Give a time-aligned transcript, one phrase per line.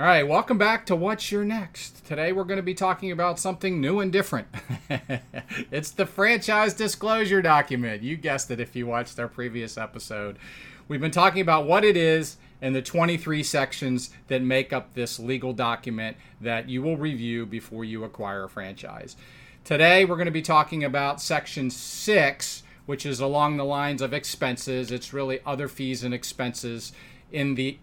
[0.00, 2.06] All right, welcome back to What's Your Next.
[2.06, 4.46] Today we're going to be talking about something new and different.
[5.72, 8.04] it's the franchise disclosure document.
[8.04, 10.38] You guessed it if you watched our previous episode.
[10.86, 15.18] We've been talking about what it is and the 23 sections that make up this
[15.18, 19.16] legal document that you will review before you acquire a franchise.
[19.64, 24.14] Today we're going to be talking about section 6, which is along the lines of
[24.14, 24.92] expenses.
[24.92, 26.92] It's really other fees and expenses
[27.32, 27.78] in the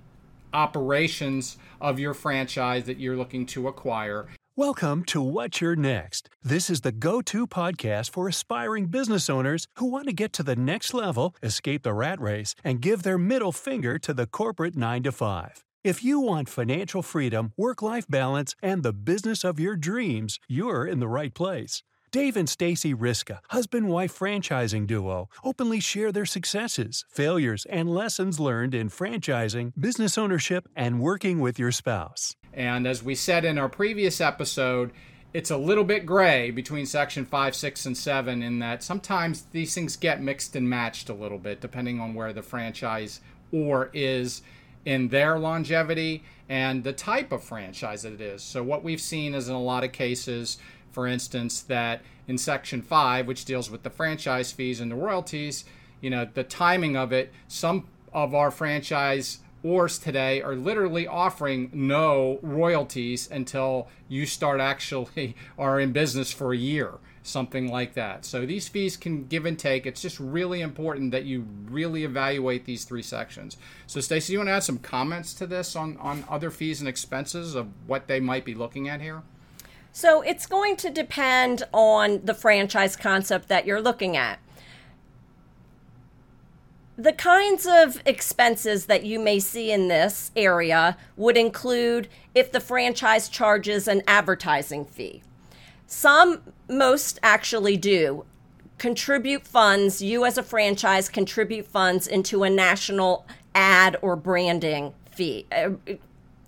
[0.55, 4.27] operations of your franchise that you're looking to acquire.
[4.55, 6.29] Welcome to What's Your Next.
[6.41, 10.43] This is the go to podcast for aspiring business owners who want to get to
[10.43, 14.77] the next level, escape the rat race, and give their middle finger to the corporate
[14.77, 15.65] 9 to 5.
[15.83, 20.87] If you want financial freedom, work life balance, and the business of your dreams, you're
[20.87, 21.83] in the right place.
[22.15, 28.39] Dave and Stacy Riska, husband wife franchising duo, openly share their successes, failures, and lessons
[28.39, 32.37] learned in franchising, business ownership, and working with your spouse.
[32.53, 34.91] And as we said in our previous episode,
[35.33, 39.75] it's a little bit gray between section 5, 6, and 7 in that sometimes these
[39.75, 43.19] things get mixed and matched a little bit depending on where the franchise
[43.51, 44.41] or is
[44.85, 48.41] in their longevity and the type of franchise that it is.
[48.41, 50.59] So, what we've seen is in a lot of cases,
[50.95, 55.65] for instance, that in Section 5, which deals with the franchise fees and the royalties,
[55.99, 61.69] you know, the timing of it, some of our franchise wars today are literally offering
[61.73, 68.23] no royalties until you start actually are in business for a year something like that.
[68.23, 69.87] So these fees can give and take.
[69.87, 73.57] It's just really important that you really evaluate these three sections.
[73.87, 76.87] So stacy you want to add some comments to this on on other fees and
[76.87, 79.23] expenses of what they might be looking at here
[79.95, 84.39] so it's going to depend on the franchise concept that you're looking at.
[86.97, 92.59] The kinds of expenses that you may see in this area would include if the
[92.59, 95.23] franchise charges an advertising fee.
[95.87, 98.25] Some, most actually do
[98.77, 103.25] contribute funds, you as a franchise contribute funds into a national
[103.55, 105.69] ad or branding fee uh,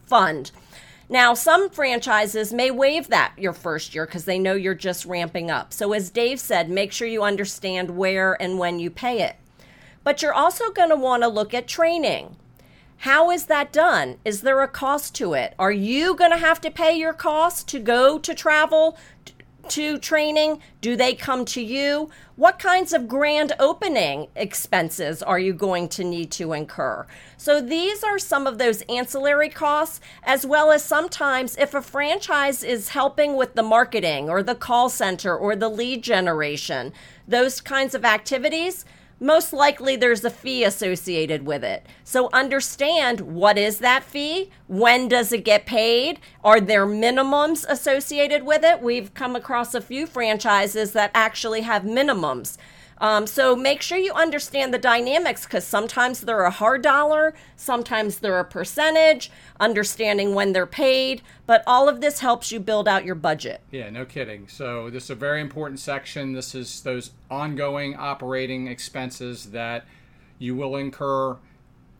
[0.05, 0.51] fund.
[1.09, 5.49] Now, some franchises may waive that your first year because they know you're just ramping
[5.49, 5.71] up.
[5.71, 9.37] So, as Dave said, make sure you understand where and when you pay it.
[10.03, 12.35] But you're also going to want to look at training.
[13.01, 14.17] How is that done?
[14.25, 15.53] Is there a cost to it?
[15.57, 18.97] Are you going to have to pay your cost to go to travel,
[19.69, 20.61] to training?
[20.81, 22.09] Do they come to you?
[22.35, 27.07] What kinds of grand opening expenses are you going to need to incur?
[27.37, 32.63] So, these are some of those ancillary costs, as well as sometimes if a franchise
[32.63, 36.93] is helping with the marketing or the call center or the lead generation,
[37.27, 38.85] those kinds of activities
[39.19, 41.85] most likely there's a fee associated with it.
[42.03, 44.51] So understand what is that fee?
[44.67, 46.19] When does it get paid?
[46.43, 48.81] Are there minimums associated with it?
[48.81, 52.57] We've come across a few franchises that actually have minimums.
[52.99, 58.19] Um, so make sure you understand the dynamics because sometimes they're a hard dollar, sometimes
[58.19, 63.05] they're a percentage, understanding when they're paid, but all of this helps you build out
[63.05, 63.61] your budget.
[63.71, 64.47] Yeah, no kidding.
[64.47, 66.33] So this is a very important section.
[66.33, 69.85] This is those ongoing operating expenses that
[70.39, 71.37] you will incur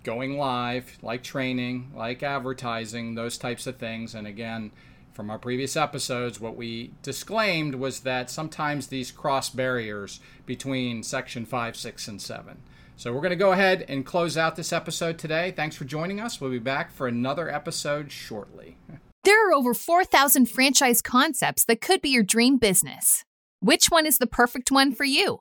[0.03, 4.15] going live, like training, like advertising, those types of things.
[4.15, 4.71] And again,
[5.17, 11.43] from our previous episodes, what we disclaimed was that sometimes these cross barriers between section
[11.43, 12.59] 5, 6, and 7.
[12.97, 15.55] So we're going to go ahead and close out this episode today.
[15.55, 16.39] Thanks for joining us.
[16.39, 18.77] We'll be back for another episode shortly.
[19.23, 23.25] There are over 4,000 franchise concepts that could be your dream business.
[23.59, 25.39] Which one is the perfect one for you?